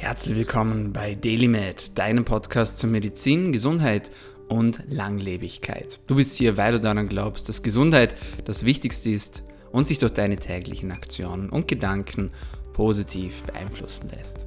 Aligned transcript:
Herzlich 0.00 0.34
willkommen 0.34 0.94
bei 0.94 1.14
DailyMed, 1.14 1.98
deinem 1.98 2.24
Podcast 2.24 2.78
zur 2.78 2.88
Medizin, 2.88 3.52
Gesundheit 3.52 4.10
und 4.48 4.82
Langlebigkeit. 4.88 6.00
Du 6.06 6.16
bist 6.16 6.36
hier, 6.36 6.56
weil 6.56 6.72
du 6.72 6.80
daran 6.80 7.06
glaubst, 7.06 7.50
dass 7.50 7.62
Gesundheit 7.62 8.16
das 8.46 8.64
Wichtigste 8.64 9.10
ist 9.10 9.42
und 9.72 9.86
sich 9.86 9.98
durch 9.98 10.14
deine 10.14 10.38
täglichen 10.38 10.90
Aktionen 10.90 11.50
und 11.50 11.68
Gedanken 11.68 12.30
positiv 12.72 13.42
beeinflussen 13.42 14.08
lässt. 14.16 14.46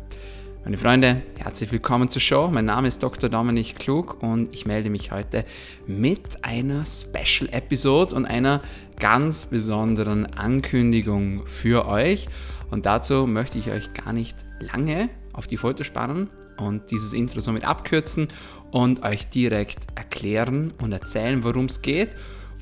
Meine 0.64 0.78
Freunde, 0.78 1.22
herzlich 1.38 1.72
willkommen 1.72 2.10
zur 2.10 2.22
Show. 2.24 2.50
Mein 2.52 2.66
Name 2.66 2.88
ist 2.88 3.04
Dr. 3.04 3.30
Dominik 3.30 3.78
Klug 3.78 4.24
und 4.24 4.52
ich 4.56 4.66
melde 4.66 4.90
mich 4.90 5.12
heute 5.12 5.46
mit 5.86 6.44
einer 6.44 6.84
Special-Episode 6.88 8.16
und 8.16 8.26
einer 8.26 8.64
ganz 9.00 9.46
besonderen 9.46 10.26
Ankündigung 10.26 11.46
für 11.46 11.88
euch. 11.88 12.28
Und 12.72 12.88
dazu 12.88 13.28
möchte 13.28 13.60
ich 13.60 13.70
euch 13.70 13.94
gar 13.94 14.14
nicht 14.14 14.36
lange 14.60 15.12
auf 15.34 15.48
die 15.48 15.58
Folter 15.58 15.84
spannen 15.84 16.30
und 16.58 16.90
dieses 16.92 17.14
Intro 17.14 17.42
somit 17.42 17.66
abkürzen 17.66 18.28
und 18.72 19.04
euch 19.04 19.28
direkt 19.28 19.88
erklären 19.96 20.74
und 20.82 20.92
erzählen, 20.92 21.44
worum 21.44 21.66
es 21.66 21.82
geht 21.82 22.16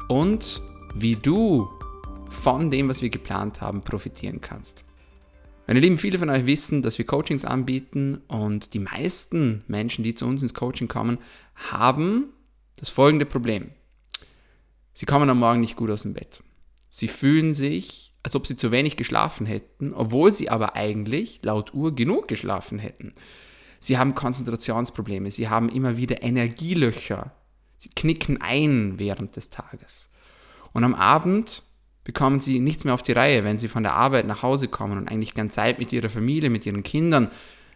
und 0.07 0.61
wie 0.95 1.15
du 1.15 1.69
von 2.29 2.71
dem, 2.71 2.89
was 2.89 3.01
wir 3.01 3.09
geplant 3.09 3.61
haben, 3.61 3.81
profitieren 3.81 4.41
kannst. 4.41 4.85
Meine 5.67 5.79
Lieben, 5.79 5.97
viele 5.97 6.19
von 6.19 6.29
euch 6.29 6.45
wissen, 6.45 6.81
dass 6.81 6.97
wir 6.97 7.05
Coachings 7.05 7.45
anbieten 7.45 8.21
und 8.27 8.73
die 8.73 8.79
meisten 8.79 9.63
Menschen, 9.67 10.03
die 10.03 10.15
zu 10.15 10.25
uns 10.25 10.41
ins 10.41 10.53
Coaching 10.53 10.87
kommen, 10.87 11.17
haben 11.55 12.33
das 12.77 12.89
folgende 12.89 13.25
Problem. 13.25 13.71
Sie 14.93 15.05
kommen 15.05 15.29
am 15.29 15.39
Morgen 15.39 15.61
nicht 15.61 15.75
gut 15.75 15.89
aus 15.89 16.01
dem 16.01 16.13
Bett. 16.13 16.43
Sie 16.89 17.07
fühlen 17.07 17.53
sich 17.53 18.10
als 18.23 18.35
ob 18.35 18.45
sie 18.47 18.55
zu 18.55 18.71
wenig 18.71 18.97
geschlafen 18.97 19.45
hätten, 19.45 19.93
obwohl 19.93 20.31
sie 20.31 20.49
aber 20.49 20.75
eigentlich 20.75 21.39
laut 21.43 21.73
Uhr 21.73 21.95
genug 21.95 22.27
geschlafen 22.27 22.79
hätten. 22.79 23.13
Sie 23.79 23.97
haben 23.97 24.13
Konzentrationsprobleme, 24.13 25.31
sie 25.31 25.49
haben 25.49 25.69
immer 25.69 25.97
wieder 25.97 26.21
Energielöcher, 26.21 27.31
sie 27.77 27.89
knicken 27.89 28.39
ein 28.41 28.99
während 28.99 29.35
des 29.35 29.49
Tages. 29.49 30.09
Und 30.71 30.83
am 30.83 30.93
Abend 30.93 31.63
bekommen 32.03 32.39
sie 32.39 32.59
nichts 32.59 32.83
mehr 32.83 32.93
auf 32.93 33.03
die 33.03 33.11
Reihe, 33.11 33.43
wenn 33.43 33.57
sie 33.57 33.67
von 33.67 33.83
der 33.83 33.95
Arbeit 33.95 34.27
nach 34.27 34.43
Hause 34.43 34.67
kommen 34.67 34.97
und 34.97 35.07
eigentlich 35.07 35.33
gern 35.33 35.49
Zeit 35.49 35.79
mit 35.79 35.91
ihrer 35.91 36.09
Familie, 36.09 36.49
mit 36.49 36.65
ihren 36.65 36.83
Kindern, 36.83 37.29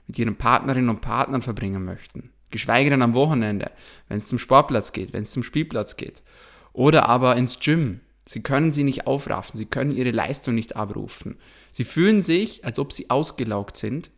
mit 0.07 0.19
ihren 0.19 0.35
Partnerinnen 0.35 0.89
und 0.89 1.01
Partnern 1.01 1.41
verbringen 1.41 1.83
möchten. 1.83 2.31
Geschweige 2.51 2.91
denn 2.91 3.01
am 3.01 3.15
Wochenende, 3.15 3.71
wenn 4.07 4.17
es 4.17 4.27
zum 4.27 4.39
Sportplatz 4.39 4.93
geht, 4.93 5.13
wenn 5.13 5.23
es 5.23 5.31
zum 5.31 5.43
Spielplatz 5.43 5.97
geht. 5.97 6.23
Oder 6.71 7.09
aber 7.09 7.35
ins 7.35 7.59
Gym, 7.59 8.01
Sie 8.27 8.41
können 8.41 8.71
sie 8.71 8.83
nicht 8.83 9.05
aufraffen, 9.05 9.55
sie 9.55 9.67
können 9.67 9.95
ihre 9.95 10.11
Leistung 10.11 10.55
nicht 10.55 10.75
abrufen. 10.75 11.37
Sie 11.71 11.83
fühlen 11.83 12.21
sich, 12.21 12.65
als 12.65 12.79
ob 12.79 12.91
sie 12.91 13.09
ausgelaugt 13.09 13.77
sind 13.77 14.09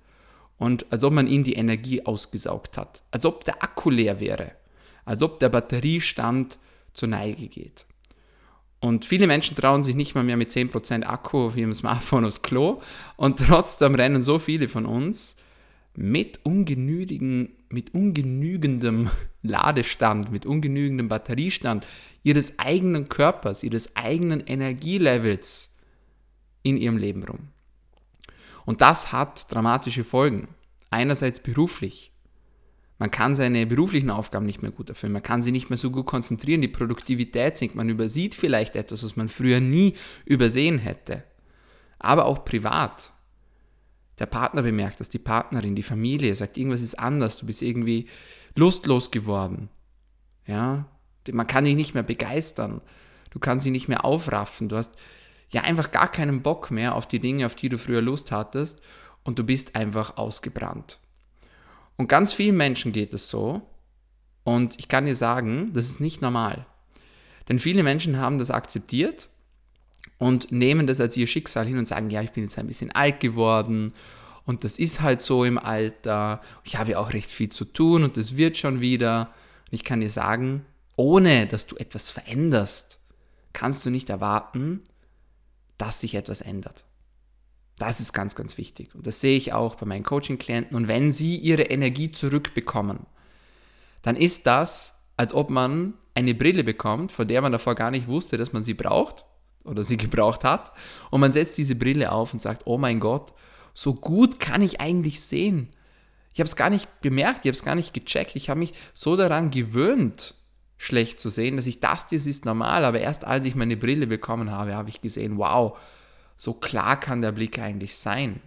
und 0.57 0.85
als 0.91 1.03
ob 1.03 1.13
man 1.13 1.27
ihnen 1.27 1.43
die 1.43 1.55
Energie 1.55 2.05
ausgesaugt 2.05 2.77
hat, 2.77 3.03
als 3.11 3.25
ob 3.25 3.43
der 3.43 3.61
Akku 3.63 3.89
leer 3.89 4.19
wäre, 4.19 4.51
als 5.03 5.21
ob 5.21 5.39
der 5.39 5.49
Batteriestand 5.49 6.57
zur 6.93 7.09
Neige 7.09 7.47
geht. 7.47 7.85
Und 8.79 9.05
viele 9.05 9.27
Menschen 9.27 9.55
trauen 9.55 9.83
sich 9.83 9.95
nicht 9.95 10.15
mal 10.15 10.23
mehr 10.23 10.37
mit 10.37 10.51
10% 10.51 11.03
Akku 11.03 11.47
auf 11.47 11.57
ihrem 11.57 11.73
Smartphone 11.73 12.25
aufs 12.25 12.43
Klo 12.43 12.81
und 13.17 13.39
trotzdem 13.39 13.95
rennen 13.95 14.21
so 14.21 14.39
viele 14.39 14.67
von 14.67 14.85
uns 14.85 15.37
mit, 15.95 16.39
ungenügen, 16.43 17.56
mit 17.69 17.93
ungenügendem 17.93 19.09
Ladestand, 19.41 20.31
mit 20.31 20.45
ungenügendem 20.45 21.09
Batteriestand 21.09 21.85
ihres 22.23 22.59
eigenen 22.59 23.09
Körpers, 23.09 23.63
ihres 23.63 23.95
eigenen 23.95 24.41
Energielevels 24.41 25.77
in 26.63 26.77
ihrem 26.77 26.97
Leben 26.97 27.23
rum. 27.23 27.49
Und 28.65 28.81
das 28.81 29.13
hat 29.13 29.51
dramatische 29.51 30.03
Folgen. 30.03 30.49
Einerseits 30.89 31.39
beruflich. 31.39 32.11
Man 32.99 33.11
kann 33.11 33.35
seine 33.35 33.65
beruflichen 33.65 34.09
Aufgaben 34.09 34.45
nicht 34.45 34.61
mehr 34.61 34.71
gut 34.71 34.89
erfüllen, 34.89 35.13
man 35.13 35.23
kann 35.23 35.43
sie 35.43 35.51
nicht 35.51 35.69
mehr 35.69 35.77
so 35.77 35.91
gut 35.91 36.07
konzentrieren, 36.07 36.61
die 36.61 36.67
Produktivität 36.67 37.55
sinkt, 37.55 37.75
man 37.75 37.89
übersieht 37.89 38.33
vielleicht 38.33 38.75
etwas, 38.75 39.03
was 39.03 39.15
man 39.15 39.29
früher 39.29 39.59
nie 39.59 39.93
übersehen 40.25 40.79
hätte. 40.79 41.23
Aber 41.99 42.25
auch 42.25 42.43
privat 42.43 43.13
der 44.19 44.25
Partner 44.25 44.63
bemerkt 44.63 44.99
das, 44.99 45.09
die 45.09 45.19
Partnerin, 45.19 45.75
die 45.75 45.83
Familie 45.83 46.35
sagt, 46.35 46.57
irgendwas 46.57 46.81
ist 46.81 46.97
anders, 46.97 47.37
du 47.37 47.45
bist 47.45 47.61
irgendwie 47.61 48.07
lustlos 48.55 49.11
geworden. 49.11 49.69
Ja, 50.45 50.85
man 51.31 51.47
kann 51.47 51.65
dich 51.65 51.75
nicht 51.75 51.93
mehr 51.93 52.03
begeistern. 52.03 52.81
Du 53.29 53.39
kannst 53.39 53.63
sie 53.63 53.71
nicht 53.71 53.87
mehr 53.87 54.05
aufraffen. 54.05 54.69
Du 54.69 54.77
hast 54.77 54.95
ja 55.49 55.61
einfach 55.61 55.91
gar 55.91 56.09
keinen 56.09 56.41
Bock 56.41 56.71
mehr 56.71 56.95
auf 56.95 57.07
die 57.07 57.19
Dinge, 57.19 57.45
auf 57.45 57.55
die 57.55 57.69
du 57.69 57.77
früher 57.77 58.01
Lust 58.01 58.31
hattest 58.31 58.81
und 59.23 59.37
du 59.37 59.43
bist 59.43 59.75
einfach 59.75 60.17
ausgebrannt. 60.17 60.99
Und 61.97 62.07
ganz 62.07 62.33
vielen 62.33 62.57
Menschen 62.57 62.91
geht 62.91 63.13
es 63.13 63.29
so 63.29 63.61
und 64.43 64.79
ich 64.79 64.87
kann 64.87 65.05
dir 65.05 65.15
sagen, 65.15 65.71
das 65.73 65.87
ist 65.87 65.99
nicht 65.99 66.21
normal. 66.21 66.65
Denn 67.49 67.59
viele 67.59 67.83
Menschen 67.83 68.17
haben 68.17 68.39
das 68.39 68.51
akzeptiert 68.51 69.29
und 70.17 70.51
nehmen 70.51 70.87
das 70.87 70.99
als 70.99 71.15
ihr 71.17 71.27
Schicksal 71.27 71.67
hin 71.67 71.77
und 71.77 71.87
sagen, 71.87 72.09
ja, 72.09 72.21
ich 72.21 72.31
bin 72.31 72.43
jetzt 72.43 72.57
ein 72.57 72.67
bisschen 72.67 72.91
alt 72.91 73.19
geworden 73.19 73.93
und 74.47 74.63
das 74.63 74.79
ist 74.79 75.01
halt 75.01 75.21
so 75.21 75.43
im 75.43 75.57
Alter. 75.57 76.41
Ich 76.63 76.77
habe 76.77 76.91
ja 76.91 76.99
auch 76.99 77.11
recht 77.11 77.29
viel 77.29 77.49
zu 77.49 77.65
tun 77.65 78.05
und 78.05 78.15
das 78.15 78.37
wird 78.37 78.57
schon 78.57 78.79
wieder. 78.79 79.33
Und 79.65 79.73
ich 79.73 79.83
kann 79.83 79.99
dir 79.99 80.09
sagen, 80.09 80.65
ohne 80.95 81.47
dass 81.47 81.67
du 81.67 81.75
etwas 81.75 82.09
veränderst, 82.09 83.01
kannst 83.51 83.85
du 83.85 83.89
nicht 83.89 84.09
erwarten, 84.09 84.83
dass 85.77 85.99
sich 85.99 86.15
etwas 86.15 86.39
ändert. 86.39 86.85
Das 87.77 87.99
ist 87.99 88.13
ganz, 88.13 88.35
ganz 88.35 88.57
wichtig. 88.57 88.95
Und 88.95 89.05
das 89.05 89.19
sehe 89.19 89.35
ich 89.35 89.51
auch 89.51 89.75
bei 89.75 89.85
meinen 89.85 90.05
Coaching-Klienten. 90.05 90.77
Und 90.77 90.87
wenn 90.87 91.11
sie 91.11 91.35
ihre 91.35 91.63
Energie 91.63 92.13
zurückbekommen, 92.13 93.05
dann 94.01 94.15
ist 94.15 94.47
das, 94.47 95.03
als 95.17 95.33
ob 95.33 95.49
man 95.49 95.93
eine 96.15 96.33
Brille 96.33 96.63
bekommt, 96.63 97.11
von 97.11 97.27
der 97.27 97.41
man 97.41 97.51
davor 97.51 97.75
gar 97.75 97.91
nicht 97.91 98.07
wusste, 98.07 98.37
dass 98.37 98.53
man 98.53 98.63
sie 98.63 98.73
braucht 98.73 99.25
oder 99.67 99.83
sie 99.83 99.97
gebraucht 99.97 100.43
hat. 100.43 100.71
Und 101.11 101.21
man 101.21 101.31
setzt 101.31 101.57
diese 101.57 101.75
Brille 101.75 102.11
auf 102.11 102.33
und 102.33 102.41
sagt, 102.41 102.63
oh 102.65 102.77
mein 102.77 102.99
Gott, 102.99 103.33
so 103.73 103.93
gut 103.93 104.39
kann 104.39 104.61
ich 104.61 104.81
eigentlich 104.81 105.21
sehen. 105.21 105.69
Ich 106.33 106.39
habe 106.39 106.47
es 106.47 106.55
gar 106.55 106.69
nicht 106.69 107.01
bemerkt, 107.01 107.45
ich 107.45 107.49
habe 107.49 107.57
es 107.57 107.63
gar 107.63 107.75
nicht 107.75 107.93
gecheckt. 107.93 108.35
Ich 108.35 108.49
habe 108.49 108.59
mich 108.59 108.73
so 108.93 109.15
daran 109.15 109.51
gewöhnt, 109.51 110.35
schlecht 110.77 111.19
zu 111.19 111.29
sehen, 111.29 111.55
dass 111.55 111.65
ich 111.65 111.79
dachte, 111.79 112.15
es 112.15 112.25
ist 112.25 112.45
normal. 112.45 112.85
Aber 112.85 112.99
erst 112.99 113.25
als 113.25 113.45
ich 113.45 113.55
meine 113.55 113.77
Brille 113.77 114.07
bekommen 114.07 114.51
habe, 114.51 114.75
habe 114.75 114.89
ich 114.89 115.01
gesehen, 115.01 115.37
wow, 115.37 115.77
so 116.35 116.53
klar 116.53 116.99
kann 116.99 117.21
der 117.21 117.31
Blick 117.31 117.59
eigentlich 117.59 117.97
sein. 117.97 118.39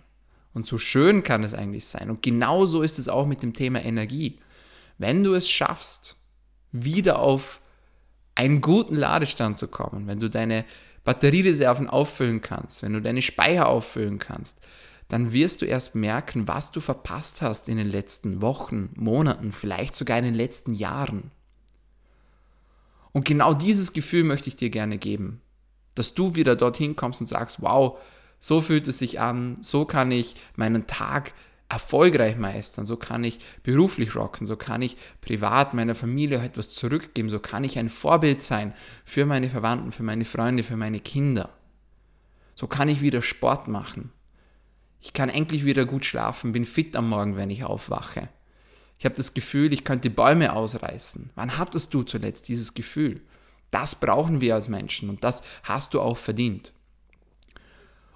Und 0.53 0.67
so 0.67 0.79
schön 0.79 1.23
kann 1.23 1.45
es 1.45 1.55
eigentlich 1.55 1.87
sein. 1.87 2.11
Und 2.11 2.23
genauso 2.23 2.83
ist 2.83 2.99
es 2.99 3.09
auch 3.09 3.27
mit 3.27 3.43
dem 3.43 3.55
Thema 3.55 3.83
Energie. 3.83 4.39
Wenn 4.99 5.23
du 5.23 5.35
es 5.35 5.49
schaffst, 5.49 6.17
wieder 6.73 7.19
auf 7.19 7.61
einen 8.35 8.61
guten 8.61 8.97
Ladestand 8.97 9.59
zu 9.59 9.69
kommen, 9.69 10.07
wenn 10.07 10.19
du 10.19 10.31
deine 10.31 10.65
Batteriereserven 11.05 11.89
auffüllen 11.89 12.41
kannst, 12.41 12.83
wenn 12.83 12.93
du 12.93 13.01
deine 13.01 13.23
Speicher 13.23 13.69
auffüllen 13.69 14.19
kannst, 14.19 14.61
dann 15.09 15.33
wirst 15.33 15.61
du 15.61 15.67
erst 15.67 15.95
merken, 15.95 16.47
was 16.47 16.71
du 16.71 16.81
verpasst 16.81 17.43
hast 17.43 17.69
in 17.69 17.77
den 17.77 17.89
letzten 17.89 18.43
Wochen, 18.43 18.91
Monaten, 18.95 19.53
vielleicht 19.53 19.97
sogar 19.97 20.19
in 20.19 20.25
den 20.25 20.35
letzten 20.35 20.73
Jahren. 20.73 21.33
Und 23.13 23.25
genau 23.25 23.55
dieses 23.55 23.93
Gefühl 23.93 24.25
möchte 24.25 24.49
ich 24.49 24.57
dir 24.57 24.71
gerne 24.71 24.99
geben, 24.99 25.41
dass 25.97 26.15
du 26.15 26.37
wieder 26.37 26.55
dorthin 26.55 26.95
kommst 26.95 27.21
und 27.21 27.27
sagst, 27.27 27.61
wow, 27.61 27.99
so 28.39 28.61
fühlt 28.61 28.87
es 28.87 28.99
sich 28.99 29.21
an, 29.21 29.59
so 29.63 29.85
kann 29.85 30.13
ich 30.13 30.37
meinen 30.55 30.87
Tag 30.87 31.33
erfolgreich 31.71 32.37
meistern, 32.37 32.85
so 32.85 32.97
kann 32.97 33.23
ich 33.23 33.39
beruflich 33.63 34.17
rocken, 34.17 34.47
so 34.47 34.57
kann 34.57 34.83
ich 34.83 34.97
privat 35.21 35.73
meiner 35.73 35.95
Familie 35.95 36.43
etwas 36.43 36.71
zurückgeben, 36.71 37.31
so 37.31 37.39
kann 37.39 37.63
ich 37.63 37.79
ein 37.79 37.89
Vorbild 37.89 38.43
sein 38.43 38.75
für 39.05 39.25
meine 39.25 39.49
Verwandten, 39.49 39.93
für 39.93 40.03
meine 40.03 40.25
Freunde, 40.25 40.65
für 40.65 40.77
meine 40.77 41.01
Kinder. 41.01 41.51
So 42.57 42.67
kann 42.67 42.89
ich 42.89 43.01
wieder 43.01 43.23
Sport 43.23 43.69
machen. 43.69 44.13
Ich 45.01 45.13
kann 45.13 45.31
endlich 45.31 45.65
wieder 45.65 45.87
gut 45.87 46.05
schlafen, 46.05 46.53
bin 46.53 46.65
fit 46.65 46.97
am 46.97 47.09
Morgen, 47.09 47.37
wenn 47.37 47.51
ich 47.51 47.65
aufwache. 47.65 48.29
Ich 48.99 49.05
habe 49.05 49.15
das 49.15 49.33
Gefühl, 49.33 49.73
ich 49.73 49.85
könnte 49.85 50.11
Bäume 50.11 50.53
ausreißen. 50.53 51.31
Wann 51.37 51.57
hattest 51.57 51.95
du 51.95 52.03
zuletzt 52.03 52.49
dieses 52.49 52.75
Gefühl? 52.75 53.23
Das 53.71 53.95
brauchen 53.95 54.41
wir 54.41 54.57
als 54.57 54.69
Menschen 54.69 55.09
und 55.09 55.23
das 55.23 55.45
hast 55.63 55.95
du 55.95 56.01
auch 56.01 56.19
verdient. 56.19 56.73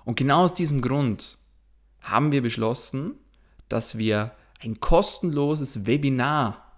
Und 0.04 0.16
genau 0.16 0.44
aus 0.44 0.54
diesem 0.54 0.82
Grund 0.82 1.38
haben 2.02 2.32
wir 2.32 2.42
beschlossen, 2.42 3.14
dass 3.68 3.98
wir 3.98 4.32
ein 4.62 4.80
kostenloses 4.80 5.86
Webinar 5.86 6.72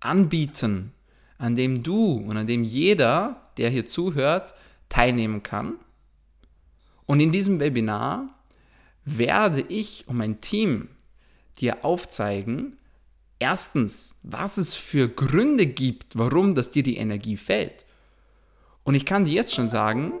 anbieten, 0.00 0.92
an 1.38 1.56
dem 1.56 1.82
du 1.82 2.14
und 2.14 2.36
an 2.36 2.46
dem 2.46 2.64
jeder, 2.64 3.50
der 3.56 3.70
hier 3.70 3.86
zuhört, 3.86 4.54
teilnehmen 4.88 5.42
kann. 5.42 5.74
Und 7.06 7.20
in 7.20 7.32
diesem 7.32 7.60
Webinar 7.60 8.28
werde 9.04 9.62
ich 9.62 10.06
und 10.06 10.16
mein 10.16 10.40
Team 10.40 10.88
dir 11.58 11.84
aufzeigen, 11.84 12.76
erstens, 13.38 14.14
was 14.22 14.58
es 14.58 14.74
für 14.74 15.08
Gründe 15.08 15.66
gibt, 15.66 16.16
warum 16.16 16.54
das 16.54 16.70
dir 16.70 16.82
die 16.82 16.96
Energie 16.96 17.36
fällt. 17.36 17.84
Und 18.84 18.94
ich 18.94 19.06
kann 19.06 19.24
dir 19.24 19.32
jetzt 19.32 19.54
schon 19.54 19.68
sagen, 19.68 20.12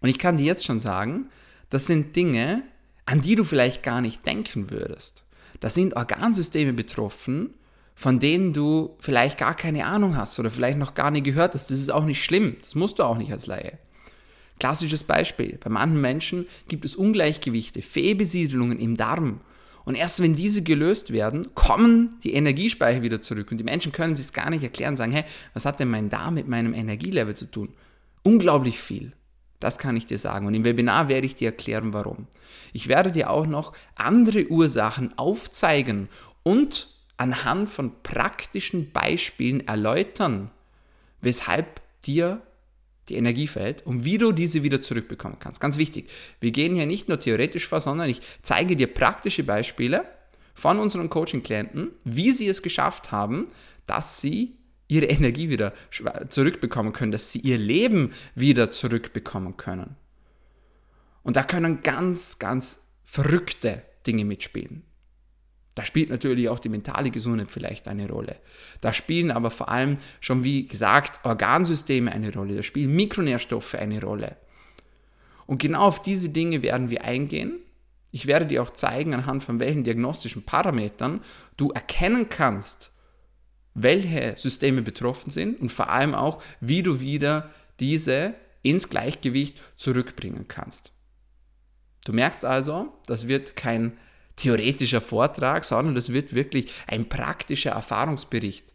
und 0.00 0.08
ich 0.08 0.18
kann 0.18 0.36
dir 0.36 0.44
jetzt 0.44 0.64
schon 0.64 0.80
sagen, 0.80 1.30
das 1.70 1.86
sind 1.86 2.14
Dinge, 2.14 2.62
an 3.06 3.20
die 3.20 3.36
du 3.36 3.44
vielleicht 3.44 3.82
gar 3.82 4.00
nicht 4.00 4.26
denken 4.26 4.70
würdest. 4.70 5.24
da 5.60 5.70
sind 5.70 5.96
Organsysteme 5.96 6.74
betroffen, 6.74 7.54
von 7.94 8.20
denen 8.20 8.52
du 8.52 8.94
vielleicht 9.00 9.38
gar 9.38 9.54
keine 9.54 9.86
Ahnung 9.86 10.16
hast 10.16 10.38
oder 10.38 10.50
vielleicht 10.50 10.76
noch 10.76 10.94
gar 10.94 11.10
nie 11.10 11.22
gehört 11.22 11.54
hast. 11.54 11.70
Das 11.70 11.80
ist 11.80 11.90
auch 11.90 12.04
nicht 12.04 12.22
schlimm. 12.22 12.56
Das 12.60 12.74
musst 12.74 12.98
du 12.98 13.04
auch 13.04 13.16
nicht 13.16 13.32
als 13.32 13.46
Laie. 13.46 13.78
Klassisches 14.58 15.02
Beispiel. 15.02 15.58
Bei 15.62 15.70
manchen 15.70 16.02
Menschen 16.02 16.46
gibt 16.68 16.84
es 16.84 16.94
Ungleichgewichte, 16.94 17.80
Fehlbesiedelungen 17.80 18.78
im 18.78 18.98
Darm. 18.98 19.40
Und 19.86 19.94
erst 19.94 20.20
wenn 20.20 20.34
diese 20.34 20.62
gelöst 20.62 21.12
werden, 21.12 21.54
kommen 21.54 22.18
die 22.22 22.34
Energiespeicher 22.34 23.00
wieder 23.00 23.22
zurück. 23.22 23.50
Und 23.50 23.58
die 23.58 23.64
Menschen 23.64 23.92
können 23.92 24.14
sich 24.14 24.26
es 24.26 24.32
gar 24.34 24.50
nicht 24.50 24.62
erklären, 24.62 24.96
sagen, 24.96 25.12
hey, 25.12 25.24
was 25.54 25.64
hat 25.64 25.80
denn 25.80 25.88
mein 25.88 26.10
Darm 26.10 26.34
mit 26.34 26.48
meinem 26.48 26.74
Energielevel 26.74 27.34
zu 27.34 27.50
tun? 27.50 27.72
Unglaublich 28.22 28.78
viel. 28.78 29.12
Das 29.60 29.78
kann 29.78 29.96
ich 29.96 30.06
dir 30.06 30.18
sagen. 30.18 30.46
Und 30.46 30.54
im 30.54 30.64
Webinar 30.64 31.08
werde 31.08 31.26
ich 31.26 31.34
dir 31.34 31.48
erklären, 31.48 31.92
warum. 31.92 32.26
Ich 32.72 32.88
werde 32.88 33.12
dir 33.12 33.30
auch 33.30 33.46
noch 33.46 33.72
andere 33.94 34.46
Ursachen 34.48 35.16
aufzeigen 35.18 36.08
und 36.42 36.88
anhand 37.16 37.68
von 37.68 38.02
praktischen 38.02 38.92
Beispielen 38.92 39.66
erläutern, 39.66 40.50
weshalb 41.20 41.80
dir 42.04 42.42
die 43.08 43.16
Energie 43.16 43.46
fällt 43.46 43.86
und 43.86 44.04
wie 44.04 44.18
du 44.18 44.32
diese 44.32 44.62
wieder 44.62 44.82
zurückbekommen 44.82 45.38
kannst. 45.38 45.60
Ganz 45.60 45.78
wichtig. 45.78 46.10
Wir 46.40 46.50
gehen 46.50 46.74
hier 46.74 46.86
nicht 46.86 47.08
nur 47.08 47.18
theoretisch 47.18 47.66
vor, 47.66 47.80
sondern 47.80 48.10
ich 48.10 48.20
zeige 48.42 48.76
dir 48.76 48.92
praktische 48.92 49.44
Beispiele 49.44 50.04
von 50.54 50.78
unseren 50.78 51.08
Coaching-Klienten, 51.08 51.90
wie 52.04 52.32
sie 52.32 52.48
es 52.48 52.62
geschafft 52.62 53.12
haben, 53.12 53.48
dass 53.86 54.20
sie 54.20 54.56
ihre 54.88 55.06
Energie 55.06 55.48
wieder 55.48 55.72
zurückbekommen 56.28 56.92
können, 56.92 57.12
dass 57.12 57.32
sie 57.32 57.40
ihr 57.40 57.58
Leben 57.58 58.12
wieder 58.34 58.70
zurückbekommen 58.70 59.56
können. 59.56 59.96
Und 61.22 61.36
da 61.36 61.42
können 61.42 61.82
ganz, 61.82 62.38
ganz 62.38 62.88
verrückte 63.04 63.82
Dinge 64.06 64.24
mitspielen. 64.24 64.84
Da 65.74 65.84
spielt 65.84 66.08
natürlich 66.08 66.48
auch 66.48 66.58
die 66.58 66.70
mentale 66.70 67.10
Gesundheit 67.10 67.50
vielleicht 67.50 67.86
eine 67.86 68.08
Rolle. 68.08 68.36
Da 68.80 68.94
spielen 68.94 69.30
aber 69.30 69.50
vor 69.50 69.68
allem 69.68 69.98
schon, 70.20 70.42
wie 70.42 70.66
gesagt, 70.66 71.22
Organsysteme 71.24 72.10
eine 72.10 72.32
Rolle. 72.32 72.56
Da 72.56 72.62
spielen 72.62 72.96
Mikronährstoffe 72.96 73.74
eine 73.74 74.00
Rolle. 74.00 74.36
Und 75.46 75.58
genau 75.58 75.82
auf 75.82 76.00
diese 76.00 76.30
Dinge 76.30 76.62
werden 76.62 76.88
wir 76.88 77.04
eingehen. 77.04 77.58
Ich 78.10 78.26
werde 78.26 78.46
dir 78.46 78.62
auch 78.62 78.70
zeigen, 78.70 79.12
anhand 79.12 79.42
von 79.42 79.60
welchen 79.60 79.84
diagnostischen 79.84 80.44
Parametern 80.44 81.20
du 81.58 81.70
erkennen 81.70 82.30
kannst, 82.30 82.90
welche 83.76 84.34
Systeme 84.36 84.80
betroffen 84.82 85.30
sind 85.30 85.60
und 85.60 85.70
vor 85.70 85.90
allem 85.90 86.14
auch, 86.14 86.42
wie 86.60 86.82
du 86.82 87.00
wieder 87.00 87.50
diese 87.78 88.34
ins 88.62 88.88
Gleichgewicht 88.88 89.60
zurückbringen 89.76 90.46
kannst. 90.48 90.92
Du 92.04 92.12
merkst 92.12 92.44
also, 92.44 92.92
das 93.06 93.28
wird 93.28 93.54
kein 93.54 93.98
theoretischer 94.36 95.00
Vortrag, 95.00 95.64
sondern 95.64 95.94
das 95.94 96.12
wird 96.12 96.34
wirklich 96.34 96.72
ein 96.86 97.08
praktischer 97.08 97.72
Erfahrungsbericht. 97.72 98.72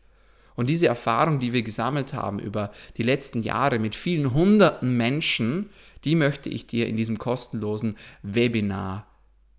Und 0.56 0.70
diese 0.70 0.88
Erfahrung, 0.88 1.40
die 1.40 1.54
wir 1.54 1.64
gesammelt 1.64 2.14
haben 2.14 2.38
über 2.38 2.72
die 2.98 3.04
letzten 3.04 3.42
Jahre 3.42 3.80
mit 3.80 3.96
vielen 3.96 4.34
hunderten 4.34 4.98
Menschen, 4.98 5.70
die 6.04 6.16
möchte 6.16 6.50
ich 6.50 6.68
dir 6.68 6.88
in 6.88 6.98
diesem 6.98 7.18
kostenlosen 7.18 7.98
Webinar 8.22 9.08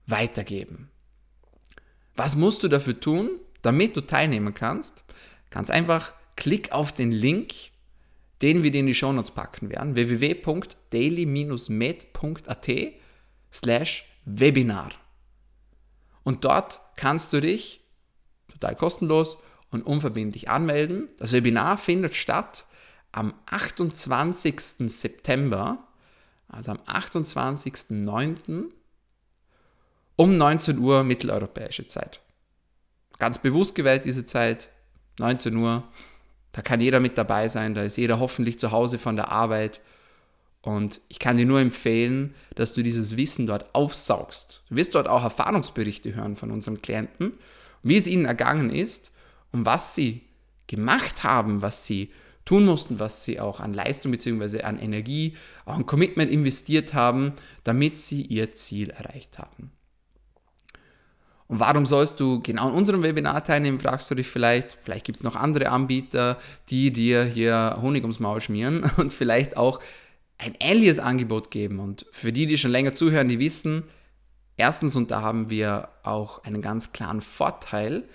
weitergeben. 0.07 0.91
Was 2.15 2.37
musst 2.37 2.63
du 2.63 2.69
dafür 2.69 3.01
tun, 3.01 3.31
damit 3.63 3.97
du 3.97 4.03
teilnehmen 4.03 4.55
kannst? 4.55 5.05
Ganz 5.53 5.71
einfach, 5.71 6.15
klick 6.35 6.73
auf 6.73 6.91
den 6.93 7.13
Link, 7.13 7.55
den 8.41 8.65
wir 8.65 8.73
dir 8.73 8.81
in 8.81 8.87
die 8.87 8.95
Shownotes 8.95 9.31
packen 9.31 9.71
werden, 9.71 9.95
www.daily-med.at 9.95 12.69
slash 13.53 14.09
Webinar. 14.25 14.91
Und 16.25 16.45
dort 16.45 16.81
kannst 16.97 17.33
du 17.33 17.41
dich 17.41 17.85
total 18.49 18.75
kostenlos 18.75 19.39
und 19.71 19.87
unverbindlich 19.87 20.49
anmelden. 20.49 21.09
Das 21.19 21.31
Webinar 21.33 21.79
findet 21.79 22.17
statt 22.17 22.67
am 23.13 23.35
28. 23.47 24.91
September, 24.91 25.87
also 26.49 26.73
am 26.73 26.79
28.09. 26.79 28.65
um 30.17 30.39
19 30.39 30.79
Uhr 30.79 31.05
mitteleuropäische 31.05 31.87
Zeit. 31.87 32.23
Ganz 33.19 33.39
bewusst 33.39 33.75
gewählt 33.75 34.07
diese 34.07 34.25
Zeit, 34.25 34.71
19 35.23 35.57
Uhr. 35.57 35.85
Da 36.53 36.61
kann 36.61 36.81
jeder 36.81 37.01
mit 37.01 37.17
dabei 37.17 37.49
sein, 37.49 37.75
da 37.75 37.83
ist 37.83 37.97
jeder 37.97 38.21
hoffentlich 38.21 38.59
zu 38.59 38.73
Hause 38.73 38.99
von 38.99 39.17
der 39.17 39.33
Arbeit. 39.33 39.81
Und 40.61 41.01
ich 41.09 41.19
kann 41.19 41.39
dir 41.39 41.47
nur 41.47 41.61
empfehlen, 41.61 42.35
dass 42.55 42.73
du 42.73 42.83
dieses 42.83 43.17
Wissen 43.17 43.47
dort 43.47 43.75
aufsaugst. 43.75 44.63
Du 44.69 44.77
wirst 44.77 44.95
dort 44.95 45.09
auch 45.09 45.25
Erfahrungsberichte 45.25 46.15
hören 46.15 46.37
von 46.37 46.51
unseren 46.51 46.83
Klienten, 46.83 47.33
wie 47.83 47.97
es 47.97 48.07
ihnen 48.07 48.27
ergangen 48.27 48.71
ist 48.71 49.11
und 49.51 49.65
was 49.65 49.95
sie 49.95 50.23
gemacht 50.67 51.25
haben, 51.25 51.63
was 51.63 51.85
sie 51.85 52.13
tun 52.45 52.65
mussten, 52.65 52.99
was 53.01 53.25
sie 53.25 53.41
auch 53.41 53.61
an 53.61 53.75
Leistung 53.75 54.13
bzw. 54.13 54.63
an 54.63 54.79
Energie, 54.79 55.37
auch 55.65 55.77
ein 55.77 55.87
Commitment 55.87 56.31
investiert 56.31 56.95
haben, 56.95 57.33
damit 57.65 57.99
sie 57.99 58.23
ihr 58.23 58.53
Ziel 58.53 58.91
erreicht 58.91 59.39
haben. 59.39 59.73
Und 61.53 61.61
warum 61.61 61.85
sollst 61.85 62.19
du 62.19 62.41
genau 62.41 62.71
in 62.71 62.75
unserem 62.75 63.03
Webinar 63.03 63.45
teilnehmen, 63.45 63.79
fragst 63.79 64.11
du 64.11 64.15
dich 64.15 64.27
vielleicht. 64.27 64.79
Vielleicht 64.81 65.05
gibt 65.05 65.17
es 65.17 65.23
noch 65.23 65.37
andere 65.37 65.69
Anbieter, 65.69 66.39
die 66.71 66.95
dir 66.95 67.25
hier 67.25 67.77
Honig 67.83 68.05
ums 68.05 68.21
Maul 68.21 68.41
schmieren 68.41 68.91
und 68.97 69.13
vielleicht 69.13 69.59
auch 69.59 69.79
ein 70.39 70.55
ähnliches 70.61 70.99
Angebot 70.99 71.51
geben. 71.51 71.79
Und 71.79 72.07
für 72.11 72.33
die, 72.33 72.47
die 72.47 72.57
schon 72.57 72.71
länger 72.71 72.95
zuhören, 72.95 73.29
die 73.29 73.39
wissen, 73.39 73.83
erstens, 74.57 74.97
und 74.97 75.11
da 75.11 75.21
haben 75.21 75.51
wir 75.51 75.91
auch 76.05 76.43
einen 76.43 76.63
ganz 76.63 76.95
klaren 76.95 77.21
Vorteil, 77.21 78.09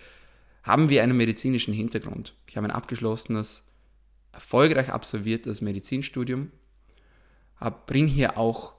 haben 0.64 0.90
wir 0.90 1.04
einen 1.04 1.16
medizinischen 1.16 1.76
Hintergrund. 1.76 2.34
Ich 2.48 2.58
habe 2.58 2.66
ein 2.66 2.72
abgeschlossenes, 2.72 3.72
erfolgreich 4.32 4.92
absolviertes 4.92 5.62
Medizinstudium, 5.62 6.52
bringe 7.86 8.10
hier 8.10 8.36
auch 8.36 8.74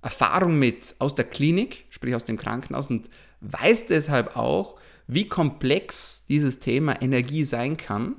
Erfahrung 0.00 0.58
mit 0.58 0.96
aus 0.98 1.14
der 1.14 1.26
Klinik, 1.26 1.84
sprich 1.90 2.14
aus 2.14 2.24
dem 2.24 2.38
Krankenhaus 2.38 2.88
und 2.88 3.10
weiß 3.40 3.86
deshalb 3.86 4.36
auch, 4.36 4.78
wie 5.06 5.28
komplex 5.28 6.26
dieses 6.26 6.60
Thema 6.60 7.00
Energie 7.00 7.44
sein 7.44 7.76
kann 7.76 8.16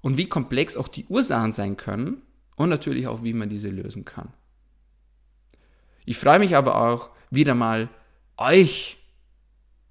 und 0.00 0.18
wie 0.18 0.28
komplex 0.28 0.76
auch 0.76 0.88
die 0.88 1.06
Ursachen 1.06 1.52
sein 1.52 1.76
können 1.76 2.22
und 2.56 2.68
natürlich 2.68 3.06
auch, 3.06 3.24
wie 3.24 3.32
man 3.32 3.48
diese 3.48 3.70
lösen 3.70 4.04
kann. 4.04 4.32
Ich 6.04 6.18
freue 6.18 6.38
mich 6.38 6.56
aber 6.56 6.76
auch 6.76 7.10
wieder 7.30 7.54
mal, 7.54 7.88
euch 8.36 8.98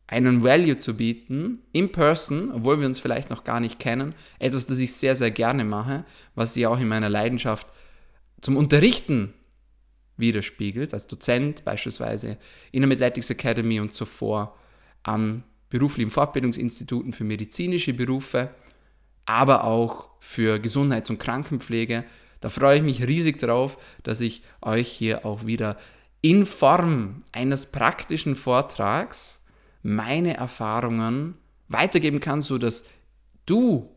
einen 0.07 0.43
Value 0.43 0.77
zu 0.77 0.95
bieten, 0.95 1.59
in 1.71 1.91
person, 1.91 2.51
obwohl 2.51 2.79
wir 2.79 2.85
uns 2.85 2.99
vielleicht 2.99 3.29
noch 3.29 3.45
gar 3.45 3.61
nicht 3.61 3.79
kennen. 3.79 4.13
Etwas, 4.39 4.67
das 4.67 4.79
ich 4.79 4.93
sehr, 4.93 5.15
sehr 5.15 5.31
gerne 5.31 5.63
mache, 5.63 6.03
was 6.35 6.53
sich 6.53 6.67
auch 6.67 6.79
in 6.79 6.89
meiner 6.89 7.09
Leidenschaft 7.09 7.67
zum 8.41 8.57
Unterrichten 8.57 9.33
widerspiegelt, 10.21 10.93
als 10.93 11.07
Dozent 11.07 11.65
beispielsweise 11.65 12.37
in 12.71 12.81
der 12.81 12.87
Medletics 12.87 13.29
Academy 13.29 13.81
und 13.81 13.93
zuvor 13.93 14.57
an 15.03 15.43
beruflichen 15.69 16.11
Fortbildungsinstituten 16.11 17.11
für 17.11 17.25
medizinische 17.25 17.93
Berufe, 17.93 18.49
aber 19.25 19.65
auch 19.65 20.09
für 20.19 20.59
Gesundheits- 20.59 21.09
und 21.09 21.19
Krankenpflege. 21.19 22.05
Da 22.39 22.49
freue 22.49 22.77
ich 22.77 22.83
mich 22.83 23.05
riesig 23.05 23.39
drauf, 23.39 23.77
dass 24.03 24.21
ich 24.21 24.43
euch 24.61 24.89
hier 24.89 25.25
auch 25.25 25.45
wieder 25.45 25.77
in 26.21 26.45
Form 26.45 27.23
eines 27.31 27.65
praktischen 27.65 28.35
Vortrags 28.35 29.41
meine 29.83 30.37
Erfahrungen 30.37 31.35
weitergeben 31.67 32.19
kann, 32.19 32.41
sodass 32.41 32.83
du 33.45 33.89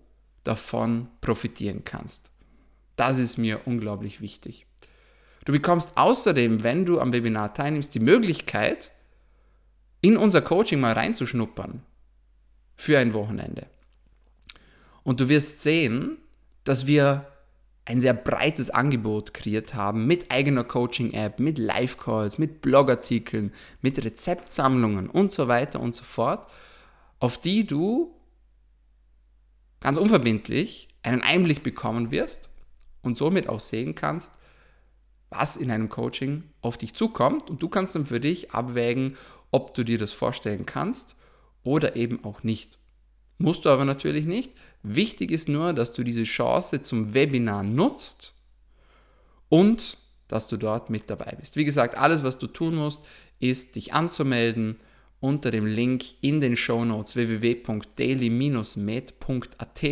davon 0.45 1.09
profitieren 1.21 1.85
kannst. 1.85 2.31
Das 2.97 3.19
ist 3.19 3.39
mir 3.39 3.61
unglaublich 3.67 4.21
wichtig. 4.21 4.67
Du 5.45 5.53
bekommst 5.53 5.97
außerdem, 5.97 6.63
wenn 6.63 6.87
du 6.87 7.01
am 7.01 7.13
Webinar 7.13 7.53
teilnimmst, 7.55 7.95
die 7.95 8.01
Möglichkeit, 8.01 8.93
in 10.01 10.17
unser 10.17 10.43
Coaching 10.43 10.81
mal 10.81 10.93
reinzuschnuppern 10.93 11.83
für 12.77 12.99
ein 12.99 13.15
Wochenende. 13.15 13.67
Und 15.03 15.21
du 15.21 15.29
wirst 15.29 15.63
sehen, 15.63 16.19
dass 16.65 16.87
wir 16.87 17.27
ein 17.85 18.01
sehr 18.01 18.15
breites 18.15 18.71
Angebot 18.71 19.35
kreiert 19.35 19.75
haben 19.75 20.07
mit 20.07 20.31
eigener 20.31 20.65
Coaching-App, 20.65 21.39
mit 21.39 21.59
Live-Calls, 21.59 22.39
mit 22.39 22.63
Blogartikeln, 22.63 23.53
mit 23.83 24.03
Rezeptsammlungen 24.03 25.11
und 25.11 25.33
so 25.33 25.49
weiter 25.49 25.81
und 25.81 25.95
so 25.95 26.05
fort, 26.05 26.47
auf 27.19 27.39
die 27.39 27.67
du 27.67 28.15
ganz 29.81 29.99
unverbindlich 29.99 30.89
einen 31.03 31.21
Einblick 31.21 31.63
bekommen 31.63 32.11
wirst 32.11 32.49
und 33.03 33.19
somit 33.19 33.51
auch 33.51 33.61
sehen 33.61 33.95
kannst, 33.95 34.39
was 35.37 35.57
in 35.57 35.71
einem 35.71 35.89
Coaching 35.89 36.45
auf 36.61 36.79
dich 36.79 36.95
zukommt 36.95 37.51
und 37.51 37.63
du 37.63 37.69
kannst 37.69 37.95
dann 37.95 38.07
für 38.07 38.21
dich 38.21 38.53
abwägen, 38.53 39.17
ob 39.51 39.75
du 39.75 39.85
dir 39.85 39.99
das 39.99 40.13
vorstellen 40.13 40.67
kannst 40.67 41.17
oder 41.63 41.97
eben 41.97 42.25
auch 42.25 42.43
nicht. 42.43 42.79
Musst 43.39 43.65
du 43.65 43.71
aber 43.71 43.85
natürlich 43.85 44.27
nicht. 44.27 44.53
Wichtig 44.83 45.31
ist 45.31 45.49
nur, 45.49 45.73
dass 45.73 45.93
du 45.93 46.05
diese 46.05 46.25
Chance 46.25 46.83
zum 46.83 47.15
Webinar 47.15 47.63
nutzt 47.63 48.35
und 49.49 49.99
dass 50.29 50.49
du 50.49 50.57
dort 50.57 50.91
mit 50.91 51.11
dabei 51.11 51.37
bist. 51.39 51.57
Wie 51.57 51.65
gesagt, 51.65 51.97
alles, 51.97 52.23
was 52.23 52.39
du 52.39 52.47
tun 52.47 52.75
musst, 52.75 53.05
ist 53.41 53.77
dich 53.77 53.93
anzumelden 53.93 54.77
unter 55.21 55.51
dem 55.51 55.67
Link 55.67 56.05
in 56.21 56.41
den 56.41 56.57
Shownotes 56.57 57.17
www.daily-med.at 57.17 59.83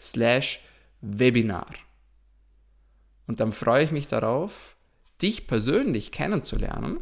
slash 0.00 0.60
Webinar. 1.00 1.66
Und 3.26 3.40
dann 3.40 3.52
freue 3.52 3.84
ich 3.84 3.92
mich 3.92 4.06
darauf, 4.06 4.76
dich 5.22 5.46
persönlich 5.46 6.12
kennenzulernen. 6.12 7.00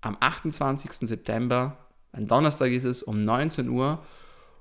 Am 0.00 0.16
28. 0.20 1.08
September, 1.08 1.76
ein 2.12 2.26
Donnerstag 2.26 2.70
ist 2.70 2.84
es, 2.84 3.02
um 3.02 3.24
19 3.24 3.68
Uhr 3.68 4.04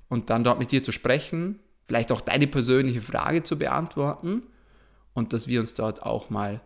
und 0.10 0.30
dann 0.30 0.44
dort 0.44 0.60
mit 0.60 0.72
dir 0.72 0.84
zu 0.84 0.92
sprechen, 0.92 1.60
vielleicht 1.86 2.12
auch 2.12 2.22
deine 2.22 2.48
persönliche 2.48 3.02
Frage 3.02 3.44
zu 3.44 3.58
beantworten 3.58 4.42
und 5.14 5.34
dass 5.34 5.48
wir 5.48 5.60
uns 5.60 5.74
dort 5.74 6.04
auch 6.04 6.30
mal 6.30 6.62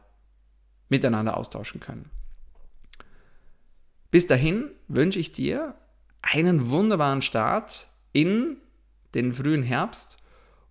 miteinander 0.89 1.37
austauschen 1.37 1.79
können. 1.79 2.09
Bis 4.11 4.27
dahin 4.27 4.69
wünsche 4.87 5.19
ich 5.19 5.31
dir 5.31 5.73
einen 6.21 6.69
wunderbaren 6.69 7.21
Start 7.21 7.87
in 8.11 8.57
den 9.15 9.33
frühen 9.33 9.63
Herbst 9.63 10.17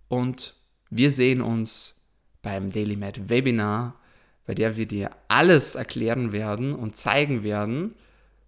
und 0.07 0.55
wir 0.89 1.09
sehen 1.09 1.41
uns 1.41 2.00
beim 2.41 2.71
DailyMed 2.71 3.29
Webinar, 3.29 3.95
bei 4.45 4.55
der 4.55 4.77
wir 4.77 4.85
dir 4.85 5.11
alles 5.27 5.75
erklären 5.75 6.31
werden 6.31 6.73
und 6.73 6.97
zeigen 6.97 7.43
werden, 7.43 7.93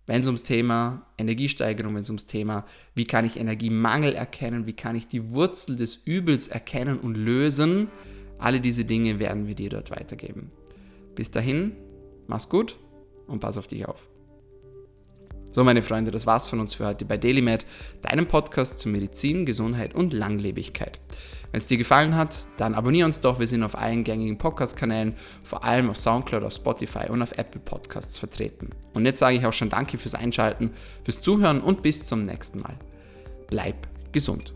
wenn 0.06 0.22
es 0.22 0.28
ums 0.28 0.44
Thema 0.44 1.06
Energiesteigerung, 1.18 1.96
wenn 1.96 2.02
es 2.02 2.10
ums 2.10 2.26
Thema, 2.26 2.66
wie 2.94 3.06
kann 3.06 3.26
ich 3.26 3.40
Energiemangel 3.40 4.14
erkennen, 4.14 4.66
wie 4.66 4.74
kann 4.74 4.96
ich 4.96 5.08
die 5.08 5.32
Wurzel 5.32 5.78
des 5.78 5.96
Übels 5.96 6.48
erkennen 6.48 7.00
und 7.00 7.16
lösen, 7.16 7.88
alle 8.38 8.60
diese 8.60 8.84
Dinge 8.84 9.20
werden 9.20 9.48
wir 9.48 9.56
dir 9.56 9.70
dort 9.70 9.92
weitergeben. 9.92 10.52
Bis 11.16 11.32
dahin, 11.32 11.72
mach's 12.28 12.50
gut 12.50 12.78
und 13.28 13.40
pass 13.40 13.58
auf 13.58 13.68
dich 13.68 13.88
auf. 13.88 14.10
So, 15.54 15.64
meine 15.64 15.84
Freunde, 15.84 16.10
das 16.10 16.26
war's 16.26 16.50
von 16.50 16.60
uns 16.60 16.74
für 16.74 16.88
heute 16.88 17.06
bei 17.06 17.16
DailyMed, 17.16 17.64
deinem 18.02 18.28
Podcast 18.28 18.80
zu 18.80 18.90
Medizin, 18.90 19.46
Gesundheit 19.46 19.94
und 19.94 20.12
Langlebigkeit. 20.12 21.00
Wenn 21.52 21.60
es 21.60 21.68
dir 21.68 21.78
gefallen 21.78 22.16
hat, 22.16 22.48
dann 22.58 22.74
abonniere 22.74 23.06
uns 23.06 23.22
doch. 23.22 23.38
Wir 23.38 23.46
sind 23.46 23.62
auf 23.62 23.78
allen 23.78 24.04
gängigen 24.04 24.40
Podcast-Kanälen, 24.40 25.14
vor 25.44 25.64
allem 25.64 25.92
auf 25.92 25.98
Soundcloud, 25.98 26.42
auf 26.42 26.54
Spotify 26.54 27.08
und 27.08 27.22
auf 27.22 27.34
Apple 27.38 27.62
Podcasts 27.64 28.18
vertreten. 28.18 28.72
Und 28.96 29.06
jetzt 29.06 29.20
sage 29.20 29.38
ich 29.38 29.46
auch 29.46 29.54
schon 29.54 29.70
Danke 29.70 30.00
fürs 30.00 30.16
Einschalten, 30.16 30.72
fürs 31.04 31.22
Zuhören 31.22 31.62
und 31.62 31.84
bis 31.84 32.08
zum 32.08 32.24
nächsten 32.24 32.60
Mal. 32.60 32.74
Bleib 33.48 33.76
gesund. 34.12 34.56